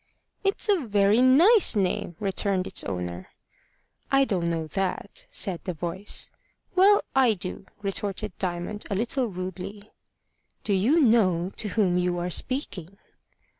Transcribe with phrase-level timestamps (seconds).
[0.43, 3.29] "It's a very nice name," returned its owner.
[4.11, 6.31] "I don't know that," said the voice.
[6.73, 9.91] "Well, I do," retorted Diamond, a little rudely.
[10.63, 12.97] "Do you know to whom you are speaking!"